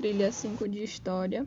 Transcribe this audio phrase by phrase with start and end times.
[0.00, 1.46] trilha 5 de História,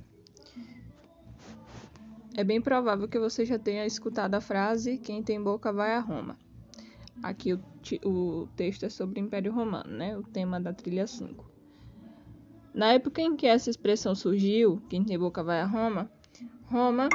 [2.37, 5.99] é bem provável que você já tenha escutado a frase: Quem tem boca vai a
[5.99, 6.37] Roma.
[7.23, 7.59] Aqui o,
[8.05, 10.15] o texto é sobre o Império Romano, né?
[10.15, 11.51] O tema da trilha 5.
[12.75, 16.11] Na época em que essa expressão surgiu, quem tem boca vai a Roma,
[16.65, 17.09] Roma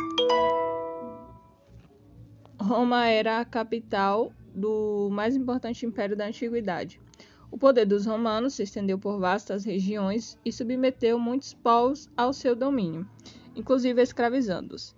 [2.60, 7.00] Roma era a capital do mais importante império da antiguidade.
[7.50, 12.54] O poder dos romanos se estendeu por vastas regiões e submeteu muitos povos ao seu
[12.54, 13.08] domínio,
[13.56, 14.94] inclusive escravizando-os.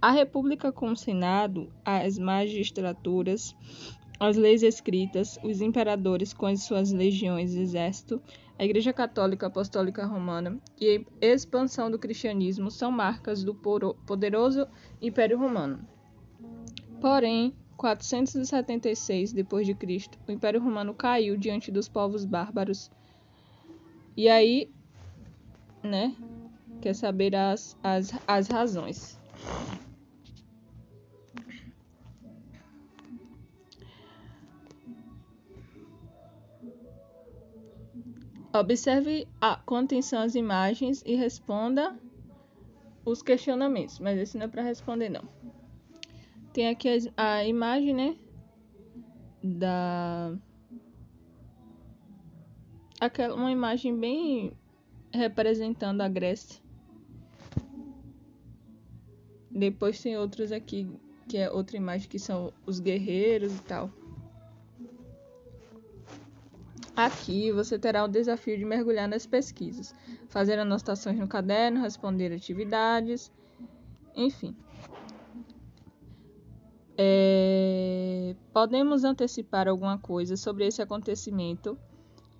[0.00, 3.56] A república com o senado, as magistraturas,
[4.20, 8.20] as leis escritas, os imperadores com as suas legiões e exército,
[8.58, 14.68] a Igreja Católica Apostólica Romana e a expansão do cristianismo são marcas do poderoso
[15.02, 15.80] Império Romano.
[17.00, 22.90] Porém, 476 d.C., o Império Romano caiu diante dos povos bárbaros.
[24.16, 24.70] E aí,
[25.82, 26.14] né,
[26.80, 29.18] quer saber as, as, as razões.
[38.52, 41.98] Observe a, com atenção as imagens e responda
[43.04, 45.43] os questionamentos, mas esse não é para responder não.
[46.54, 48.16] Tem aqui a, a imagem, né?
[49.42, 50.32] Da.
[53.00, 54.52] Aquela, uma imagem bem
[55.12, 56.62] representando a Grécia.
[59.50, 60.88] Depois tem outros aqui,
[61.28, 63.90] que é outra imagem que são os guerreiros e tal.
[66.94, 69.92] Aqui você terá o desafio de mergulhar nas pesquisas,
[70.28, 73.32] fazer anotações no caderno, responder atividades,
[74.14, 74.56] enfim.
[76.96, 81.76] É, podemos antecipar alguma coisa sobre esse acontecimento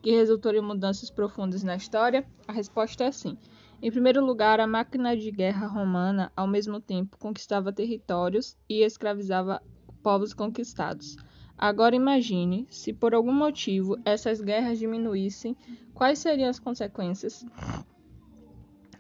[0.01, 2.25] que resultou em mudanças profundas na história?
[2.47, 3.37] A resposta é sim.
[3.83, 9.61] Em primeiro lugar, a máquina de guerra romana, ao mesmo tempo, conquistava territórios e escravizava
[10.03, 11.17] povos conquistados.
[11.57, 15.57] Agora imagine, se por algum motivo essas guerras diminuíssem,
[15.95, 17.45] quais seriam as consequências?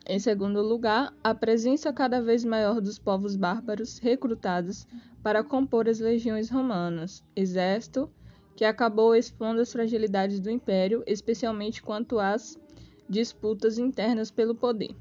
[0.06, 4.86] Em segundo lugar, a presença cada vez maior dos povos bárbaros recrutados
[5.22, 8.10] para compor as legiões romanas, exército
[8.54, 12.60] que acabou expondo as fragilidades do império, especialmente quanto às
[13.08, 14.94] disputas internas pelo poder.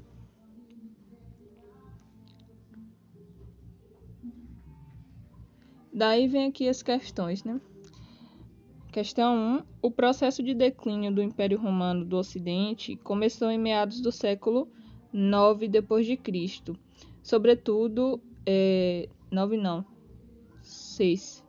[5.92, 7.60] Daí vem aqui as questões, né?
[8.90, 9.62] Questão 1.
[9.82, 14.68] O processo de declínio do Império Romano do Ocidente começou em meados do século
[15.14, 16.76] 9 depois de Cristo.
[17.22, 19.86] Sobretudo, é, 9 não,
[20.60, 21.44] 6.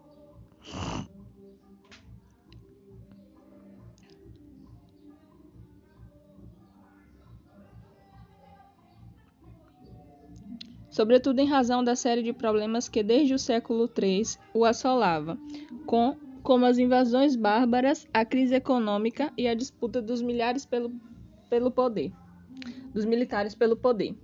[10.92, 15.38] Sobretudo em razão da série de problemas que desde o século III o assolava,
[15.88, 20.94] com como as invasões bárbaras, a crise econômica e a disputa dos milhares pelo,
[21.50, 22.14] pelo poder
[22.96, 24.16] dos militares pelo poder.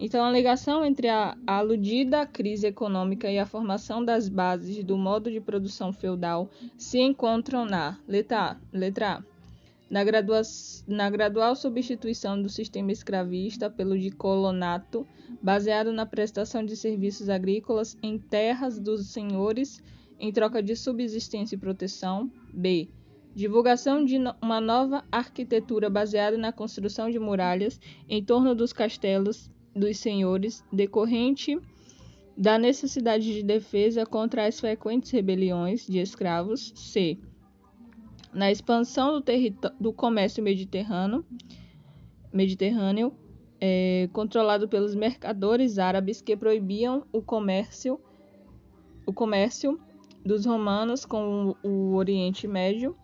[0.00, 5.30] Então, a ligação entre a, aludida crise econômica e a formação das bases do modo
[5.30, 9.22] de produção feudal se encontram na letra A, letra a
[9.90, 10.40] na, gradua
[10.88, 15.06] na gradual substituição do sistema escravista pelo de colonato,
[15.42, 19.82] baseado na prestação de serviços agrícolas em terras dos senhores
[20.18, 22.32] em troca de subsistência e proteção.
[22.52, 22.88] B
[23.34, 29.98] divulgação de uma nova arquitetura baseada na construção de muralhas em torno dos castelos dos
[29.98, 31.58] senhores, decorrente
[32.36, 36.72] da necessidade de defesa contra as frequentes rebeliões de escravos.
[36.76, 37.18] C.
[38.32, 39.24] Na expansão do,
[39.80, 41.24] do comércio mediterrâneo,
[42.32, 43.12] mediterrâneo
[43.60, 48.00] é, controlado pelos mercadores árabes que proibiam o comércio,
[49.06, 49.80] o comércio
[50.24, 52.96] dos romanos com o, o Oriente Médio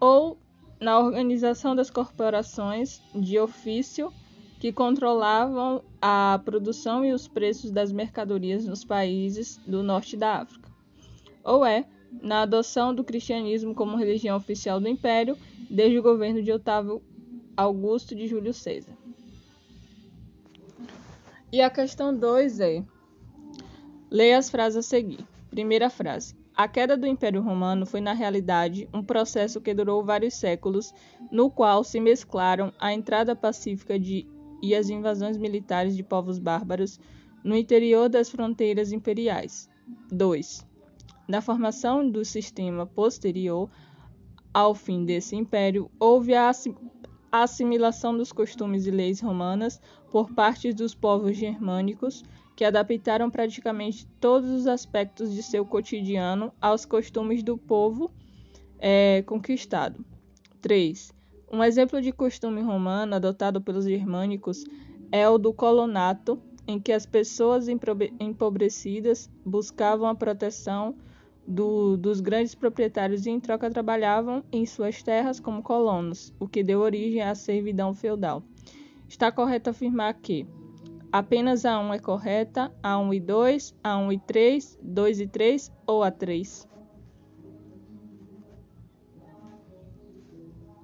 [0.00, 0.38] ou
[0.80, 4.12] na organização das corporações de ofício
[4.58, 10.70] que controlavam a produção e os preços das mercadorias nos países do norte da África,
[11.44, 11.84] ou é
[12.22, 15.36] na adoção do cristianismo como religião oficial do império
[15.70, 17.02] desde o governo de Otávio
[17.56, 18.96] Augusto de Júlio César.
[21.52, 22.84] E a questão 2 é:
[24.10, 25.24] leia as frases a seguir.
[25.50, 30.34] Primeira frase: a queda do Império Romano foi, na realidade, um processo que durou vários
[30.34, 30.94] séculos,
[31.30, 34.26] no qual se mesclaram a entrada pacífica de,
[34.62, 36.98] e as invasões militares de povos bárbaros
[37.44, 39.68] no interior das fronteiras imperiais.
[40.10, 40.66] 2.
[41.28, 43.68] Na formação do sistema posterior
[44.56, 46.48] ao fim desse império, houve a
[47.36, 49.78] A assimilação dos costumes e leis romanas
[50.10, 52.24] por parte dos povos germânicos,
[52.56, 58.10] que adaptaram praticamente todos os aspectos de seu cotidiano aos costumes do povo
[58.78, 60.02] é, conquistado.
[60.62, 61.12] 3.
[61.52, 64.64] Um exemplo de costume romano adotado pelos germânicos
[65.12, 70.94] é o do colonato, em que as pessoas empobrecidas buscavam a proteção
[71.46, 76.62] do, dos grandes proprietários e, em troca, trabalhavam em suas terras como colonos, o que
[76.62, 78.42] deu origem à servidão feudal.
[79.08, 80.46] Está correto afirmar que
[81.12, 85.26] apenas a 1 é correta, a 1 e 2, a 1 e 3, 2 e
[85.26, 86.68] 3 ou a 3?